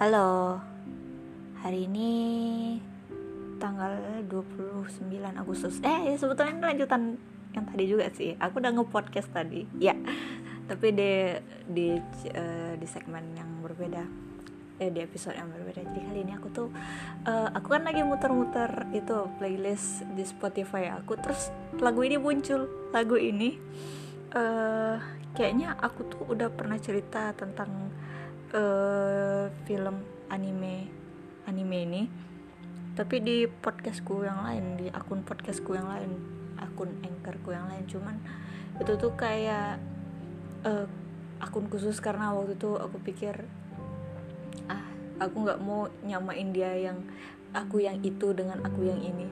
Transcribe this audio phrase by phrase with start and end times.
[0.00, 0.56] Halo.
[1.60, 2.08] Hari ini
[3.60, 5.76] Tanggal 29 Agustus.
[5.84, 7.20] Eh ya sebetulnya ini lanjutan
[7.52, 8.32] Yang tadi juga sih.
[8.40, 9.68] Aku udah nge-podcast tadi.
[9.76, 9.92] Ya
[10.72, 11.36] Tapi di
[11.68, 12.00] Di
[12.32, 14.00] uh, Di segmen yang berbeda.
[14.80, 15.84] Eh di episode yang berbeda.
[15.84, 16.72] Jadi kali ini aku tuh
[17.28, 20.96] uh, Aku kan lagi muter-muter Itu playlist Di Spotify.
[20.96, 22.88] Aku Terus lagu ini muncul.
[22.96, 23.52] Lagu ini
[24.32, 24.96] uh,
[25.36, 27.68] Kayaknya aku tuh udah pernah cerita tentang
[28.54, 30.90] uh, film anime
[31.46, 32.02] anime ini.
[32.94, 36.10] Tapi di podcastku yang lain di akun podcastku yang lain
[36.58, 37.84] akun anchorku yang lain.
[37.86, 38.16] Cuman
[38.78, 39.78] itu tuh kayak
[40.66, 40.86] uh,
[41.40, 43.46] akun khusus karena waktu itu aku pikir
[44.68, 44.84] ah
[45.22, 47.00] aku nggak mau nyamain dia yang
[47.56, 49.26] aku yang itu dengan aku yang ini.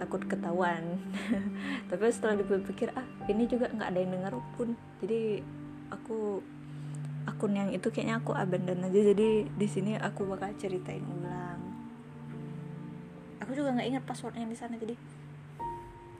[0.00, 0.98] Takut ketahuan.
[1.90, 4.74] Tapi setelah dipikir ah ini juga nggak ada yang dengar pun.
[5.02, 5.42] Jadi
[5.92, 6.40] aku
[7.24, 9.00] akun yang itu kayaknya aku abandon aja.
[9.12, 11.60] Jadi di sini aku bakal ceritain ulang.
[13.44, 14.96] Aku juga nggak ingat passwordnya di sana jadi.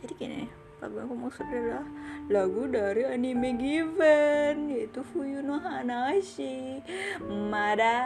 [0.05, 1.87] Jadi gini lagu aku maksud adalah
[2.29, 6.85] lagu dari anime Given yaitu Fuyuno Hanashi.
[7.25, 8.05] Mada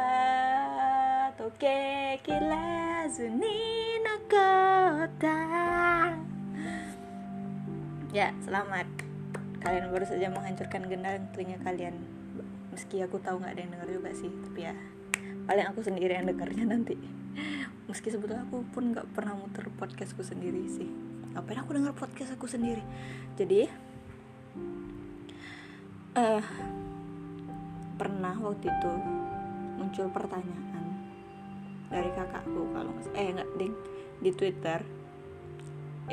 [1.35, 5.43] Toke Kilazu ni Nakota
[8.15, 8.87] Ya, selamat.
[9.59, 12.18] Kalian baru saja menghancurkan gendang telinga kalian
[12.79, 14.75] meski aku tahu nggak ada yang dengar juga sih tapi ya
[15.51, 16.95] paling aku sendiri yang dengarnya nanti.
[17.91, 20.87] Meski sebetulnya aku pun nggak pernah muter podcastku sendiri sih.
[21.35, 22.85] Ngapain aku dengar podcast aku sendiri?
[23.35, 23.67] Jadi
[26.15, 26.45] uh,
[27.99, 28.93] pernah waktu itu
[29.81, 30.85] muncul pertanyaan
[31.91, 33.75] dari kakakku kalau eh nggak ding
[34.23, 34.87] di twitter.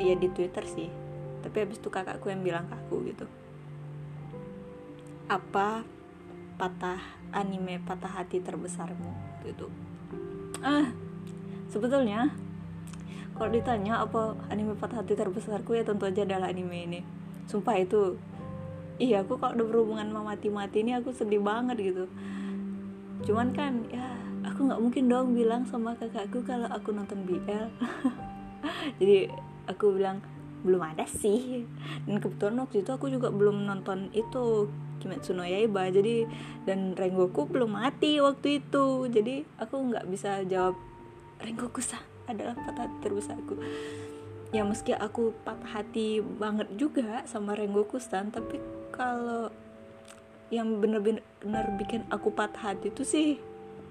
[0.00, 0.90] Iya di twitter sih.
[1.46, 3.28] Tapi habis itu kakakku yang bilang ke aku gitu
[5.26, 5.82] apa
[6.56, 7.00] patah
[7.32, 9.12] anime patah hati terbesarmu
[9.44, 9.68] gitu
[10.64, 10.88] ah
[11.68, 12.32] sebetulnya
[13.36, 17.00] kalau ditanya apa anime patah hati terbesarku ya tentu aja adalah anime ini.
[17.44, 18.16] Sumpah itu
[18.96, 22.08] iya aku kalau udah berhubungan sama mati-mati ini aku sedih banget gitu.
[23.28, 27.68] Cuman kan ya aku nggak mungkin dong bilang sama kakakku kalau aku nonton BL
[28.98, 29.28] jadi
[29.68, 30.24] aku bilang
[30.64, 31.68] belum ada sih.
[32.08, 36.26] Dan kebetulan waktu itu aku juga belum nonton itu Kimetsu no Yaiba jadi
[36.64, 39.06] dan Rengoku belum mati waktu itu.
[39.10, 40.76] Jadi aku nggak bisa jawab
[41.40, 43.54] Rengoku sa adalah patah hati terbesarku
[44.54, 48.62] ya meski aku patah hati banget juga sama Rengoku san tapi
[48.94, 49.50] kalau
[50.54, 53.28] yang bener-bener bikin aku patah hati itu sih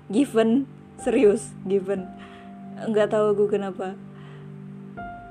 [0.07, 0.69] Given.
[0.95, 2.07] Serius Given.
[2.79, 3.99] Nggak tahu aku kenapa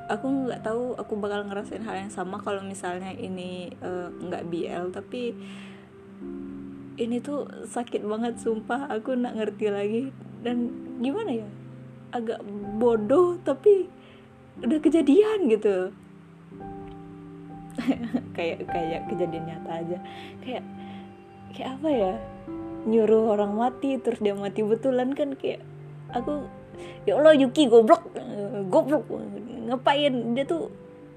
[0.09, 4.93] aku nggak tahu aku bakal ngerasain hal yang sama kalau misalnya ini uh, nggak BL
[4.93, 5.33] tapi
[6.95, 8.87] ini tuh sakit banget sumpah.
[8.91, 10.03] Aku nggak ngerti lagi.
[10.45, 10.71] Dan
[11.03, 11.49] gimana ya?
[12.15, 12.41] Agak
[12.79, 13.91] bodoh tapi
[14.63, 15.91] udah kejadian gitu.
[18.39, 19.99] Kayak kayak kejadian nyata aja.
[20.43, 20.65] Kayak
[21.51, 22.13] kayak apa ya?
[22.87, 25.63] Nyuruh orang mati terus dia mati betulan kan kayak
[26.15, 26.47] aku
[27.05, 28.03] ya Allah Yuki goblok.
[28.69, 29.05] Goblok.
[29.71, 30.13] Ngapain?
[30.37, 30.71] Dia tuh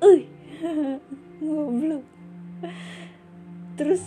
[0.03, 0.25] eh
[1.43, 2.03] goblok.
[3.77, 4.01] Terus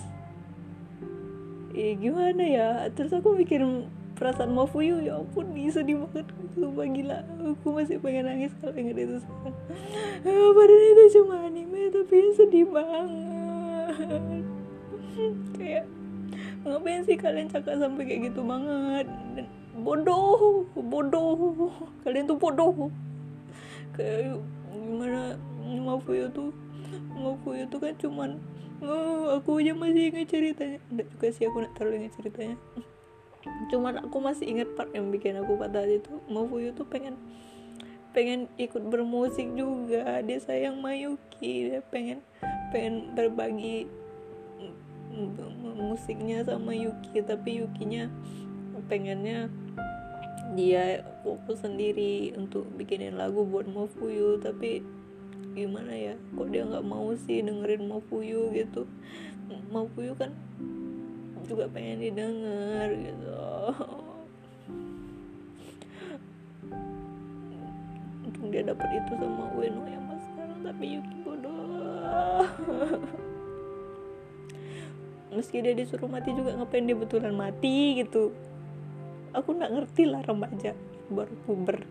[1.74, 2.68] ya gimana ya?
[2.92, 3.62] Terus aku mikir
[4.18, 6.26] perasaan Mafuyu ya ampun sedih banget.
[6.52, 7.18] Sumpah gila
[7.54, 9.56] aku masih pengen nangis kalau inget itu sekarang
[10.26, 14.44] ah, padahal itu cuma anime tapi sedih banget.
[15.56, 15.84] Kayak
[16.60, 19.08] ngapain sih kalian cakap sampai kayak gitu banget
[19.76, 21.70] bodoh bodoh.
[22.03, 22.91] Kalian tuh bodoh.
[23.94, 24.38] Kayak
[24.70, 25.36] gimana?
[25.70, 26.50] Mafuyu tuh
[27.14, 28.30] Mafuyu tuh kan cuman
[28.82, 30.78] oh, aku aja masih ingat ceritanya.
[30.91, 32.56] Enggak juga sih aku nggak terlalu ingat ceritanya.
[33.70, 36.19] Cuman aku masih ingat part yang bikin aku patah hati tuh.
[36.26, 37.14] Mafuyu tuh pengen
[38.10, 40.19] pengen ikut bermusik juga.
[40.26, 41.70] Dia sayang Mayuki.
[41.70, 42.25] Dia pengen
[42.74, 43.86] pengen berbagi
[45.78, 47.22] musiknya sama Yuki.
[47.22, 48.10] Tapi Yukinya
[48.89, 49.53] pengennya
[50.58, 54.82] dia fokus sendiri untuk bikinin lagu buat Mafuyu tapi
[55.54, 58.86] gimana ya kok dia nggak mau sih dengerin Mafuyu gitu?
[59.70, 60.34] Mafuyu kan
[61.47, 63.42] juga pengen didengar gitu.
[68.22, 70.22] Untung dia dapat itu sama Ueno yang mas.
[70.22, 72.46] Sekarang tapi Yuki bodoh.
[75.34, 78.30] Meski dia disuruh mati juga ngapain dia betulan mati gitu
[79.30, 80.74] aku nggak ngerti lah remaja
[81.10, 81.86] baru puber.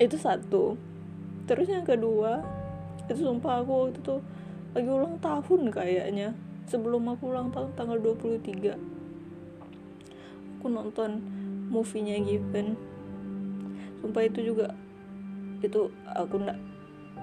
[0.00, 0.76] Itu satu.
[1.44, 2.42] Terus yang kedua
[3.04, 4.20] itu sumpah aku itu
[4.72, 6.32] lagi ulang tahun kayaknya.
[6.64, 8.94] Sebelum aku ulang tahun tanggal 23
[10.64, 11.20] aku nonton
[11.68, 12.72] movie-nya Given.
[14.00, 14.72] Sumpah itu juga
[15.60, 16.56] itu aku nak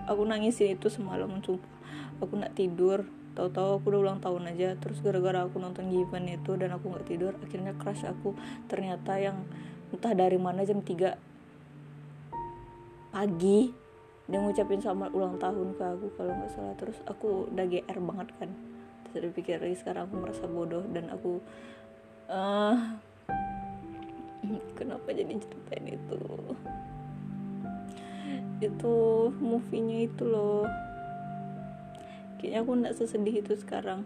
[0.06, 1.66] aku nangisin itu semalam sumpah.
[2.22, 6.52] Aku nak tidur tahu-tahu aku udah ulang tahun aja terus gara-gara aku nonton Given itu
[6.60, 8.36] dan aku nggak tidur akhirnya crush aku.
[8.68, 9.44] Ternyata yang
[9.92, 11.32] entah dari mana jam 3
[13.12, 13.72] pagi
[14.32, 16.76] dia ngucapin selamat ulang tahun ke aku kalau nggak salah.
[16.80, 18.50] Terus aku udah GR banget kan.
[19.12, 21.44] Terus aku pikir sekarang aku merasa bodoh dan aku
[22.32, 22.76] uh,
[24.80, 26.22] kenapa jadi ceritain itu?
[28.62, 28.96] Itu
[29.42, 30.91] movie-nya itu loh
[32.42, 34.02] kayaknya aku nggak sesedih itu sekarang.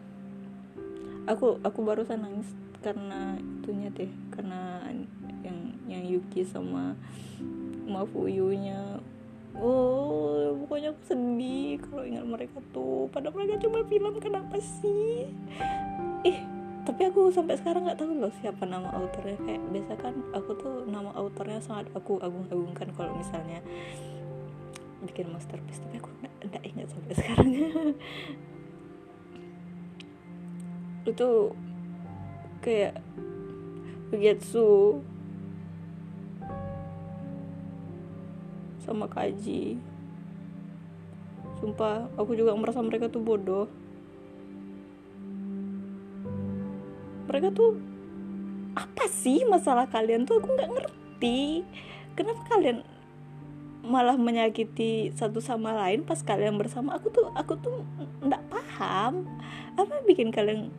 [1.26, 2.52] Aku aku barusan nangis
[2.84, 4.84] karena itunya deh karena
[5.42, 5.58] yang
[5.90, 6.94] yang Yuki sama
[7.90, 9.02] Mafuyunya
[9.56, 13.08] oh pokoknya aku sedih kalau ingat mereka tuh.
[13.10, 15.32] Pada mereka cuma film kenapa sih?
[16.28, 16.40] Ih
[16.86, 19.40] tapi aku sampai sekarang nggak tahu loh siapa nama autornya.
[19.42, 23.66] Kayak biasa kan aku tuh nama autornya sangat aku agung-agungkan kalau misalnya
[25.04, 26.10] bikin masterpiece tapi aku
[26.46, 27.50] nggak ingat sampai sekarang.
[31.06, 31.30] Itu
[32.64, 32.98] kayak
[34.14, 35.02] Ugetsu
[38.86, 39.82] sama Kaji.
[41.58, 43.66] Sumpah aku juga merasa mereka tuh bodoh.
[47.26, 47.76] Mereka tuh
[48.78, 50.38] apa sih masalah kalian tuh?
[50.38, 51.66] Aku nggak ngerti.
[52.14, 52.86] Kenapa kalian
[53.86, 57.86] malah menyakiti satu sama lain pas kalian bersama aku tuh aku tuh
[58.26, 59.30] nggak paham.
[59.78, 60.74] Apa yang bikin kalian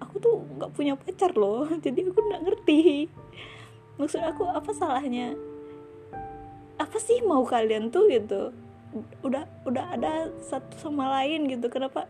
[0.00, 1.68] aku tuh nggak punya pacar loh.
[1.84, 3.06] Jadi aku nggak ngerti.
[4.00, 5.36] Maksud aku apa salahnya?
[6.80, 8.50] Apa sih mau kalian tuh gitu?
[9.22, 11.68] Udah udah ada satu sama lain gitu.
[11.68, 12.08] Kenapa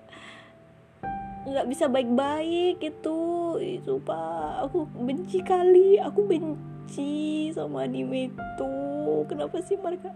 [1.45, 3.59] nggak bisa baik-baik gitu?
[3.59, 5.99] Itu pak aku benci kali.
[5.99, 8.90] Aku benci sama anime itu
[9.29, 10.11] kenapa sih mereka?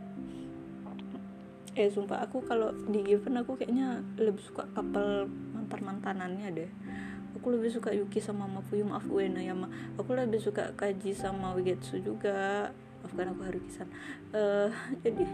[1.75, 6.71] Eh sumpah aku kalau di Given aku kayaknya lebih suka couple mantan mantanannya deh.
[7.35, 9.53] Aku lebih suka Yuki sama Mafuyu maaf Uena ya
[9.99, 12.71] aku lebih suka Kaji sama Wigetsu juga.
[13.05, 13.89] Maafkan aku Haruki-san
[14.33, 14.73] uh,
[15.05, 15.29] jadi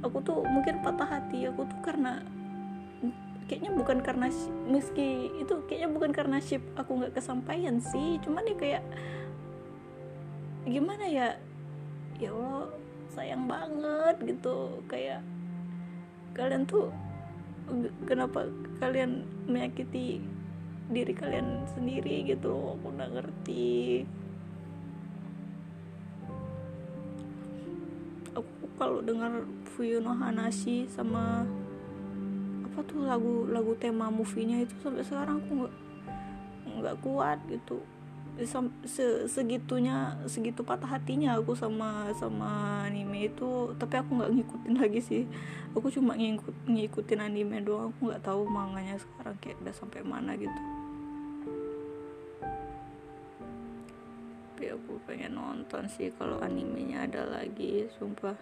[0.00, 2.20] aku tuh mungkin patah hati aku tuh karena
[3.44, 4.32] kayaknya bukan karena
[4.64, 8.16] meski itu kayaknya bukan karena ship aku nggak kesampaian sih.
[8.24, 8.82] Cuman ya kayak
[10.64, 11.36] gimana ya
[12.18, 12.70] ya Allah
[13.14, 14.82] sayang banget gitu.
[14.90, 15.22] Kayak
[16.34, 16.90] kalian tuh
[18.04, 18.50] kenapa
[18.82, 20.20] kalian menyakiti
[20.90, 22.76] diri kalian sendiri gitu?
[22.78, 24.04] Aku nggak ngerti.
[28.74, 31.46] Kalau dengar Fuyuno Hanashi sama
[32.66, 35.74] apa tuh lagu lagu tema movie-nya itu sampai sekarang aku nggak
[36.82, 37.78] nggak kuat gitu
[38.34, 43.70] se segitunya segitu patah hatinya aku sama sama anime itu.
[43.78, 45.22] Tapi aku nggak ngikutin lagi sih.
[45.70, 47.94] Aku cuma ngikut ngikutin anime doang.
[47.94, 50.60] Aku nggak tahu manganya sekarang kayak udah sampai mana gitu.
[54.54, 58.34] Tapi aku pengen nonton sih kalau animenya ada lagi sumpah.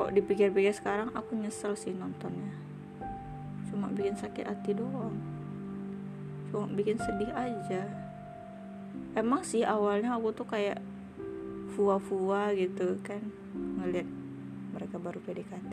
[0.00, 2.56] Kok dipikir-pikir sekarang aku nyesel sih nontonnya.
[3.68, 5.16] Cuma bikin sakit hati doang.
[6.48, 8.05] Cuma bikin sedih aja
[9.16, 10.78] emang sih awalnya aku tuh kayak
[11.72, 13.20] fua-fua gitu kan
[13.80, 14.06] ngeliat
[14.76, 15.72] mereka baru PDKT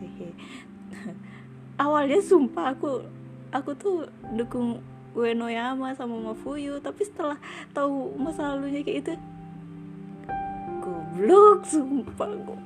[1.86, 3.04] awalnya sumpah aku
[3.52, 4.80] aku tuh dukung
[5.14, 7.38] Uenoyama sama Mafuyu tapi setelah
[7.76, 9.14] tahu masa lalunya kayak itu
[10.82, 12.60] goblok sumpah gue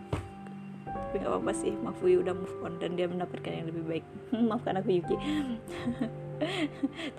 [0.87, 4.05] tapi nggak apa-apa sih Mafuyu udah move on dan dia mendapatkan yang lebih baik.
[4.51, 5.15] Maafkan aku Yuki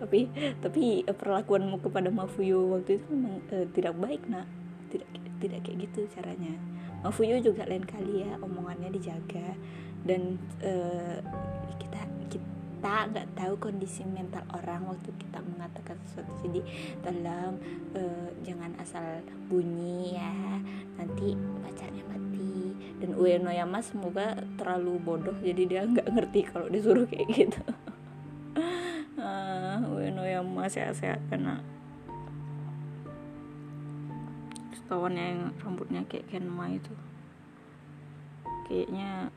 [0.01, 0.31] tapi
[0.63, 4.47] tapi perlakuanmu kepada Mafuyu waktu itu memang uh, tidak baik nak.
[4.89, 5.09] Tidak
[5.39, 6.55] tidak kayak gitu caranya.
[7.03, 9.55] Mafuyu juga lain kali ya omongannya dijaga.
[10.03, 11.19] Dan uh,
[11.79, 16.33] kita kita nggak tahu kondisi mental orang waktu kita mengatakan sesuatu.
[16.47, 16.61] Jadi
[17.03, 17.55] tolong
[17.95, 20.35] uh, jangan asal bunyi ya.
[20.99, 22.75] Nanti pacarnya mati.
[22.99, 27.63] Dan Uenoyama semoga terlalu bodoh jadi dia nggak ngerti kalau disuruh kayak gitu
[29.19, 31.61] uh, Uenoyama sehat-sehat karena
[34.89, 36.95] kawannya yang rambutnya kayak Kenma itu
[38.65, 39.29] kayaknya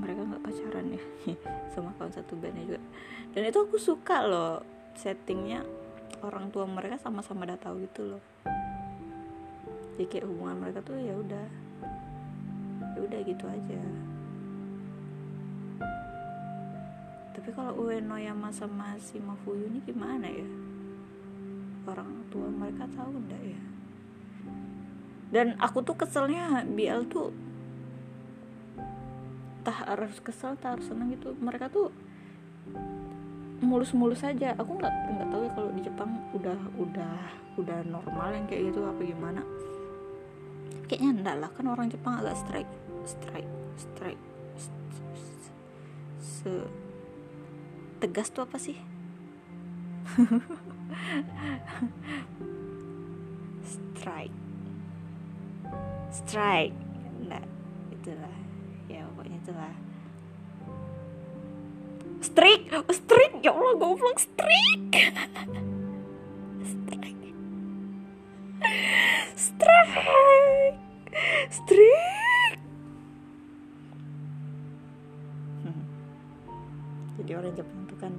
[0.00, 1.02] mereka nggak pacaran ya.
[1.76, 2.80] Sama kawan satu bandnya juga.
[3.36, 4.64] Dan itu aku suka loh
[4.96, 5.62] settingnya
[6.24, 8.22] orang tua mereka sama-sama udah tahu gitu loh.
[9.96, 11.46] Jadi kayak hubungan mereka tuh ya udah
[12.92, 13.80] ya udah gitu aja
[17.32, 20.48] tapi kalau Uenoyama sama si Mafuyu ini gimana ya?
[21.88, 23.60] Orang tua mereka tahu enggak ya?
[25.32, 27.32] Dan aku tuh keselnya BL tuh
[29.64, 31.32] tak harus kesel tak harus senang gitu.
[31.40, 31.88] Mereka tuh
[33.62, 37.16] mulus-mulus saja aku nggak nggak tahu ya kalau di Jepang udah udah
[37.56, 39.40] udah normal yang kayak gitu apa gimana.
[40.84, 42.72] Kayaknya enggak lah kan orang Jepang agak strike
[43.08, 44.22] strike strike
[46.20, 46.52] se
[48.02, 48.74] tegas tuh apa sih
[53.62, 54.34] strike
[56.10, 56.74] strike
[57.22, 57.46] enggak
[57.94, 58.36] itulah
[58.90, 59.74] ya pokoknya itulah
[62.22, 64.94] Strik, oh, strik, ya Allah goblok strik.
[66.62, 67.34] strik.
[69.34, 70.74] Strik.
[71.50, 72.54] Strik.
[77.18, 78.14] Jadi orang Jepang kan.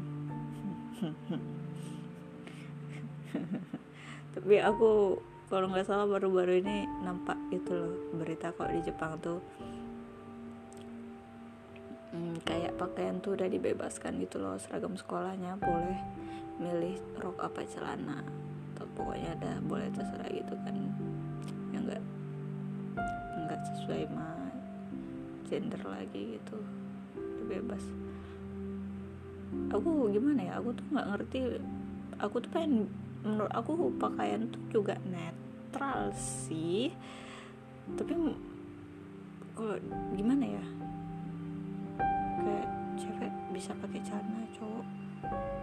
[4.34, 5.20] Tapi aku
[5.52, 9.44] kalau nggak salah baru-baru ini nampak itu loh berita kok di Jepang tuh.
[12.14, 16.00] Hmm, kayak pakaian tuh udah dibebaskan gitu loh seragam sekolahnya boleh
[16.64, 18.24] milih rok apa celana.
[18.74, 20.76] Atau pokoknya ada boleh terserah gitu kan.
[21.76, 22.02] Ya enggak
[23.38, 24.30] enggak sesuai sama
[25.50, 26.58] gender lagi gitu
[27.46, 27.84] bebas
[29.74, 31.40] aku gimana ya aku tuh nggak ngerti
[32.22, 32.88] aku tuh pengen
[33.24, 36.92] menurut aku pakaian tuh juga netral sih.
[37.96, 38.12] Tapi
[39.54, 39.78] kalau
[40.18, 40.66] gimana ya
[42.44, 42.68] kayak
[42.98, 44.86] cewek bisa pakai celana cowok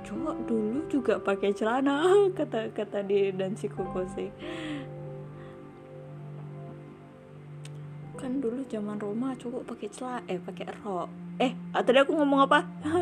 [0.06, 2.06] cowok dulu juga pakai celana
[2.38, 4.32] kata kata di dan si kokose
[8.70, 11.10] zaman Roma cowok pakai celana eh pakai rok.
[11.42, 12.62] Eh ah, tadi aku ngomong apa?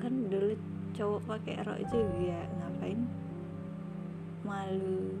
[0.00, 0.56] Kan dulu
[0.96, 3.00] cowok pakai rok juga ngapain?
[4.40, 5.20] Malu.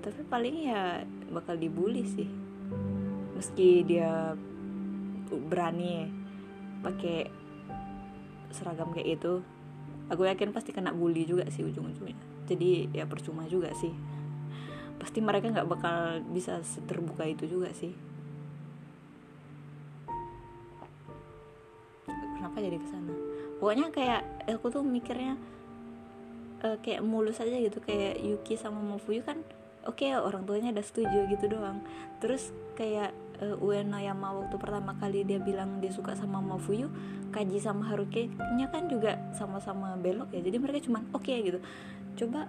[0.00, 2.28] Tapi paling ya bakal dibully sih.
[3.36, 4.32] Meski dia
[5.28, 6.08] berani
[6.80, 7.28] pakai
[8.50, 9.44] seragam kayak itu
[10.10, 12.16] aku yakin pasti kena bully juga sih ujung-ujungnya.
[12.48, 13.92] Jadi ya percuma juga sih
[15.00, 17.96] pasti mereka nggak bakal bisa terbuka itu juga sih.
[22.36, 23.12] Kenapa jadi ke sana
[23.60, 25.36] pokoknya kayak aku tuh mikirnya
[26.64, 27.78] uh, kayak mulus aja gitu.
[27.84, 29.44] Kayak Yuki sama Mafuyu kan
[29.84, 31.84] oke okay, orang tuanya udah setuju gitu doang.
[32.24, 33.12] Terus kayak
[33.44, 36.88] uh, Ueno Yama waktu pertama kali dia bilang dia suka sama Mafuyu
[37.30, 38.26] Kaji sama Haruki
[38.58, 40.40] nya kan juga sama-sama belok ya.
[40.40, 41.60] Jadi mereka cuman oke okay, gitu.
[42.16, 42.48] Coba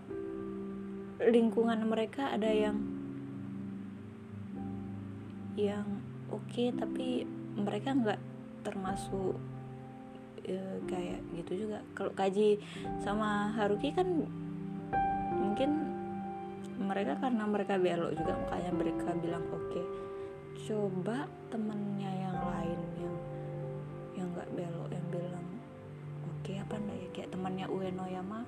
[1.29, 2.81] lingkungan mereka ada yang
[5.53, 5.85] yang
[6.33, 8.21] oke okay, tapi mereka nggak
[8.65, 9.37] termasuk
[10.47, 11.85] uh, kayak gitu juga.
[11.93, 12.57] Kalau Kaji
[13.03, 14.07] sama Haruki kan
[15.37, 15.69] mungkin
[16.81, 19.69] mereka karena mereka belok juga makanya mereka bilang oke.
[19.69, 19.85] Okay,
[20.71, 23.15] coba temennya yang lain yang
[24.17, 25.45] yang nggak belok yang bilang
[26.25, 27.07] oke okay, apa nih ya?
[27.11, 28.41] Kayak temannya Ueno Yama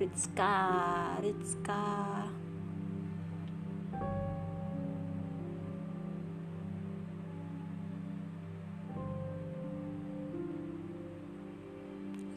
[0.00, 0.56] Ritska
[1.20, 1.84] Ritska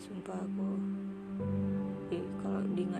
[0.04, 0.76] sumpah aku
[2.76, 3.00] diingat.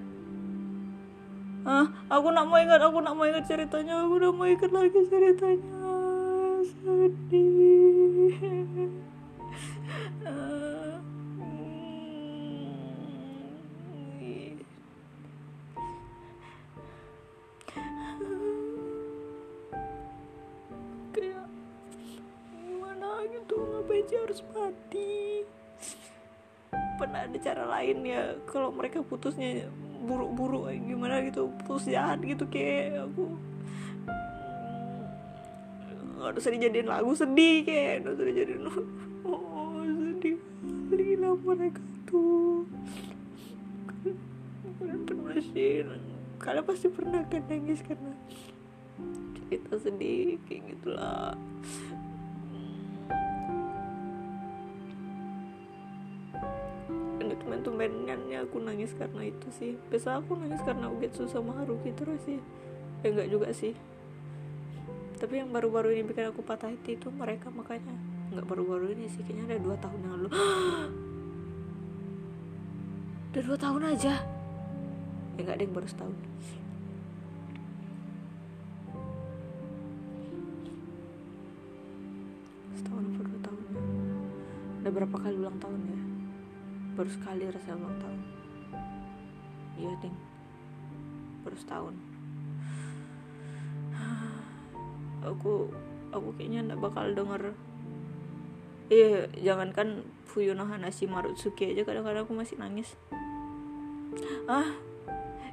[1.68, 4.08] Ah aku nak mau ingat aku nak mau ingat ceritanya.
[4.08, 5.92] Aku udah mau ingat lagi ceritanya.
[6.64, 8.32] Sedih
[27.84, 28.40] lain ya?
[28.48, 29.68] Kalau mereka putusnya
[30.08, 31.52] buruk-buruk gimana gitu?
[31.68, 33.36] Putus jahat gitu kayak aku
[36.24, 38.64] nggak usah dijadiin lagu sedih kayak nggak usah dijadiin
[39.28, 40.40] oh sedih
[40.88, 42.64] sedih lah mereka tuh.
[44.80, 45.36] Kalian pernah
[46.44, 48.12] kalian pasti pernah kan nangis karena
[49.36, 51.36] cerita sedih kayak gitulah
[58.44, 59.80] aku nangis karena itu sih.
[59.88, 62.40] Biasa aku nangis karena uget sama gitu Haruki terus sih.
[63.04, 63.74] Ya enggak juga sih.
[65.24, 67.96] Tapi yang baru-baru ini bikin aku patah hati itu mereka makanya.
[68.36, 70.30] Nggak baru-baru ini sih kayaknya ada dua tahun yang lalu.
[73.32, 74.14] Udah dua tahun aja.
[75.34, 76.16] Ya nggak ada yang baru setahun.
[82.76, 83.82] Setahun atau dua tahun ya?
[84.84, 86.03] udah berapa kali ulang tahun ya?
[86.94, 88.20] Baru sekali rasa ulang tahun
[89.82, 90.16] iya ding
[91.42, 91.96] baru setahun
[95.30, 95.74] aku
[96.14, 97.44] aku kayaknya nggak bakal denger
[98.94, 102.94] iya jangankan Fuyuno Hanashi Marutsuki aja kadang-kadang aku masih nangis
[104.46, 104.70] ah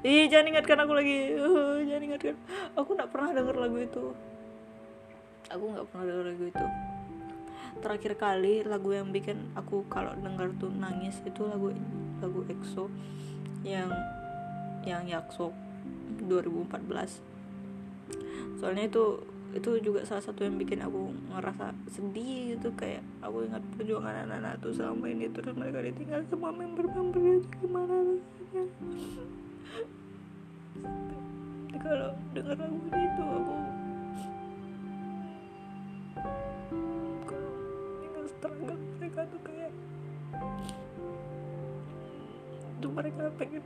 [0.00, 1.36] Ih, jangan ingatkan aku lagi.
[1.36, 2.32] Uh, jangan ingatkan.
[2.72, 4.04] Aku nggak pernah denger lagu itu.
[5.52, 6.66] Aku nggak pernah denger lagu itu.
[7.80, 11.72] Terakhir kali lagu yang bikin aku kalau denger tuh nangis itu lagu
[12.20, 12.92] lagu EXO
[13.64, 13.88] yang
[14.84, 15.56] yang Yakso
[16.20, 17.24] 2014.
[18.60, 19.04] Soalnya itu
[19.50, 24.62] itu juga salah satu yang bikin aku ngerasa sedih gitu kayak aku ingat perjuangan anak-anak
[24.62, 28.64] tuh selama ini terus mereka ditinggal sama member-member gimana rasanya
[31.82, 33.54] kalau dengar lagu itu aku
[38.40, 39.72] struggle mereka tuh kayak
[42.80, 43.60] itu mereka pengen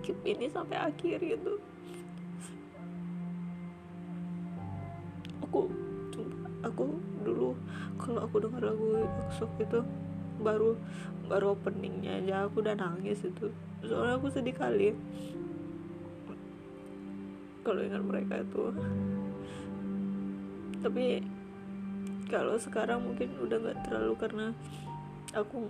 [0.00, 1.60] keep ini sampai akhir gitu.
[5.44, 5.68] Aku
[6.64, 6.84] aku
[7.20, 7.52] dulu
[8.00, 9.84] kalau aku dengar lagu Exok itu
[10.40, 10.80] baru
[11.28, 13.52] baru openingnya aja aku udah nangis itu.
[13.84, 14.96] Soalnya aku sedih kali.
[17.60, 18.72] Kalau ingat mereka itu.
[20.80, 21.20] Tapi
[22.30, 24.46] kalau sekarang mungkin udah nggak terlalu karena
[25.34, 25.66] aku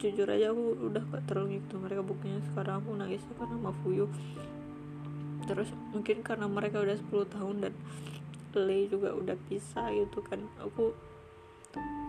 [0.00, 2.00] jujur aja aku udah gak terlalu gitu mereka.
[2.00, 4.08] Buktinya sekarang aku nangis karena Mafuyu
[5.42, 7.74] terus mungkin karena mereka udah 10 tahun dan
[8.56, 10.96] Lei juga udah pisah gitu kan aku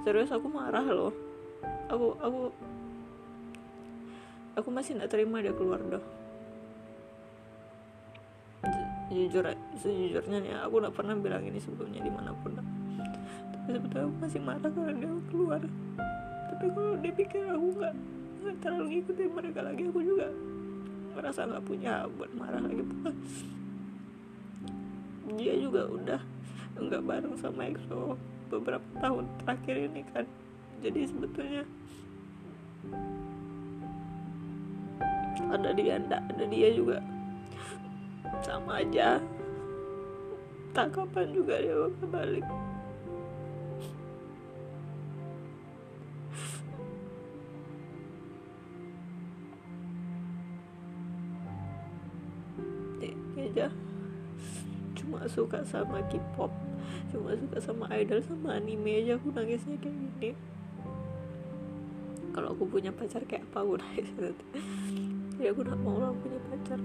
[0.07, 1.11] serius aku marah loh.
[1.91, 2.41] Aku aku
[4.53, 6.03] aku masih nggak terima dia keluar doh
[9.13, 9.45] jujur
[9.77, 12.57] sejujurnya nih aku nggak pernah bilang ini sebelumnya di mana pun
[13.67, 15.61] sebetulnya aku masih marah karena dia keluar.
[16.51, 17.93] Tapi kalau dia pikir aku nggak
[18.43, 20.27] nggak terlalu ngikutin mereka lagi aku juga
[21.15, 22.83] merasa nggak punya buat marah lagi.
[25.39, 26.21] Dia juga udah
[26.77, 28.19] nggak bareng sama EXO
[28.51, 30.25] beberapa tahun terakhir ini kan.
[30.83, 31.63] Jadi sebetulnya
[35.47, 36.99] ada dia ndak ada dia juga
[38.43, 39.23] sama aja.
[40.75, 42.45] Tak kapan juga dia bakal balik
[53.37, 53.67] aja
[54.93, 56.53] cuma suka sama K-pop
[57.13, 59.21] cuma suka sama idol sama anime aja.
[59.21, 60.29] Aku nangisnya kayak gini.
[62.33, 64.09] Kalau aku punya pacar kayak apa aku nangis.
[65.41, 66.77] Ya aku gak mau lah punya pacar.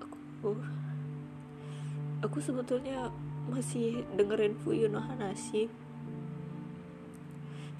[0.00, 0.50] Aku
[2.20, 3.08] aku sebetulnya
[3.48, 5.72] masih dengerin Fuyuno Hanashi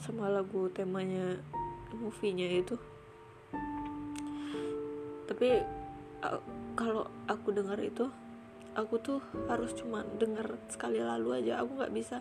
[0.00, 1.40] sama lagu temanya
[1.96, 2.76] movie-nya itu.
[5.24, 5.62] Tapi
[6.74, 8.10] kalau aku dengar itu
[8.74, 11.62] aku tuh harus cuma dengar sekali lalu aja.
[11.62, 12.20] Aku nggak bisa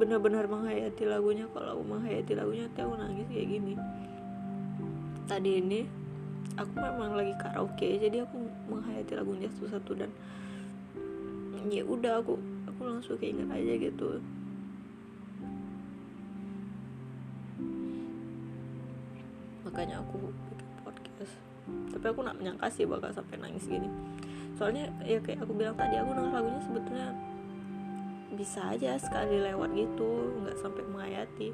[0.00, 1.50] benar-benar menghayati lagunya.
[1.50, 3.74] Kalau aku menghayati lagunya tuh aku nangis kayak gini.
[5.26, 5.80] Tadi ini
[6.56, 8.38] aku memang lagi karaoke jadi aku
[8.70, 10.10] menghayati lagunya satu-satu dan
[11.66, 12.38] ya udah aku
[12.70, 14.22] aku langsung keinget aja gitu
[19.76, 21.36] makanya aku bikin podcast.
[21.92, 23.92] Tapi aku nak menyangka sih bakal sampai nangis gini.
[24.56, 27.08] Soalnya ya kayak aku bilang tadi aku denger lagunya sebetulnya
[28.32, 31.52] bisa aja sekali lewat gitu nggak sampai menghayati.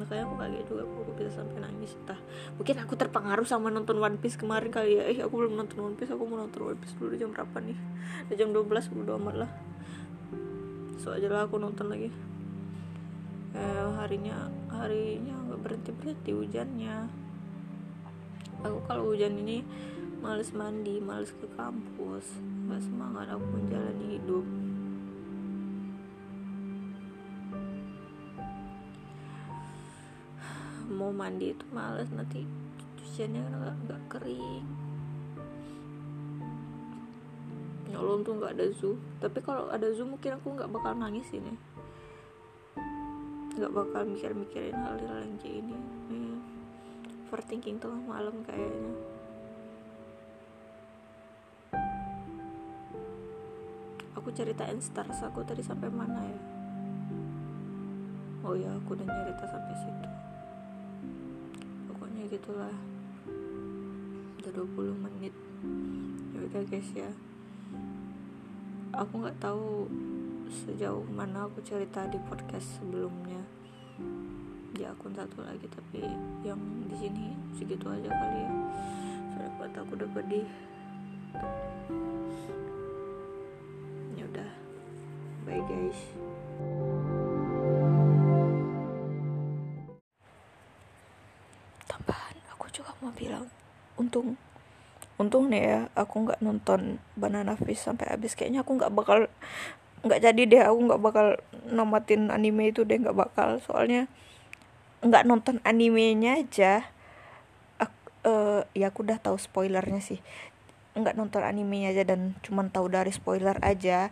[0.00, 2.20] Makanya aku kaget juga aku bisa sampai nangis entah.
[2.56, 5.04] Mungkin aku terpengaruh sama nonton One Piece kemarin kali ya.
[5.12, 7.76] Eh aku belum nonton One Piece aku mau nonton One Piece dulu jam berapa nih?
[8.32, 8.64] Jam 12
[8.96, 9.50] udah amat lah.
[10.96, 12.31] So aja lah aku nonton lagi
[13.52, 16.96] eh, harinya harinya nggak berhenti berhenti hujannya.
[18.62, 19.66] Aku kalau hujan ini
[20.22, 22.38] males mandi males ke kampus
[22.70, 24.46] nggak semangat aku menjalani hidup.
[30.92, 32.46] Mau mandi itu males nanti
[33.00, 34.66] cuciannya nggak nggak kering.
[37.92, 38.96] Nyolong tuh nggak ada zoom.
[39.20, 41.71] Tapi kalau ada zoom mungkin aku nggak bakal nangis ini
[43.52, 45.76] nggak bakal mikir-mikirin hal-hal yang kayak ini
[46.08, 46.36] hmm.
[47.28, 48.92] overthinking tengah malam kayaknya.
[54.16, 56.40] Aku ceritain stars aku tadi sampai mana ya?
[58.42, 60.08] Oh ya aku udah cerita sampai situ.
[61.92, 62.76] Pokoknya gitulah.
[64.40, 65.34] Udah 20 menit.
[66.32, 67.10] Ya udah guys ya.
[68.96, 69.88] Aku nggak tahu
[70.52, 73.40] sejauh mana aku cerita di podcast sebelumnya.
[74.76, 76.04] Di akun satu lagi tapi
[76.44, 78.52] yang di sini segitu aja kali ya.
[79.32, 80.48] Soalnya buat aku udah pedih.
[84.12, 84.50] Ya udah.
[85.48, 86.00] Bye guys.
[91.88, 93.48] Tambahan aku juga mau bilang
[93.96, 94.36] untung
[95.20, 98.36] untung nih ya aku nggak nonton Banana Fish sampai habis.
[98.36, 99.28] Kayaknya aku nggak bakal
[100.02, 101.26] nggak jadi deh aku nggak bakal
[101.70, 103.62] nomatin anime itu deh nggak bakal.
[103.62, 104.10] Soalnya
[105.02, 106.86] nggak nonton animenya aja
[107.82, 110.18] aku, uh, eh, ya aku udah tahu spoilernya sih.
[110.98, 114.10] Nggak nonton animenya aja dan cuman tahu dari spoiler aja.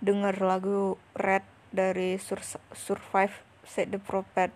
[0.00, 1.44] Denger lagu Red
[1.76, 2.40] dari Sur
[2.72, 4.52] Survive Set the Prophet.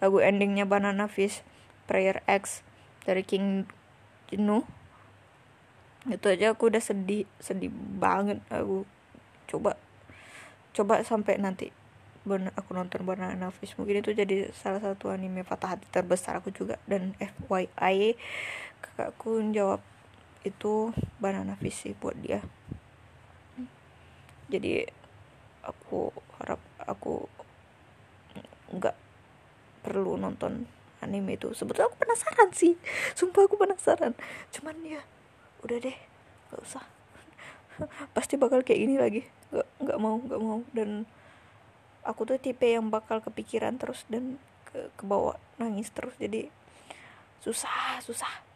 [0.00, 1.44] Lagu endingnya Banana Fish
[1.84, 2.64] Prayer X
[3.04, 3.64] dari King
[4.28, 4.64] Jenu
[6.08, 8.88] itu aja aku udah sedih sedih banget aku.
[9.48, 9.76] Coba
[10.78, 11.74] coba sampai nanti
[12.22, 16.54] bener aku nonton Banana Fish mungkin itu jadi salah satu anime patah hati terbesar aku
[16.54, 16.78] juga.
[16.86, 18.14] Dan FYI
[18.78, 19.82] kakakku jawab
[20.46, 22.44] itu Banana Fish sih buat dia.
[24.52, 24.86] Jadi
[25.66, 27.26] aku harap aku
[28.70, 28.96] nggak
[29.82, 30.68] perlu nonton
[31.02, 31.50] anime itu.
[31.56, 32.78] Sebetulnya aku penasaran sih.
[33.18, 34.12] Sumpah aku penasaran.
[34.54, 35.02] Cuman ya
[35.64, 35.96] udah deh
[36.52, 36.84] nggak usah.
[38.14, 40.58] Pasti bakal kayak gini lagi nggak nggak mau nggak mau.
[40.72, 41.04] Dan
[42.02, 46.16] aku tuh tipe yang bakal kepikiran terus dan ke ke bawah nangis terus.
[46.16, 46.48] Jadi
[47.44, 48.47] susah susah